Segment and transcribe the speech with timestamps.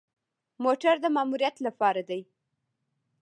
[0.63, 2.21] موټر د ماموریت لپاره دی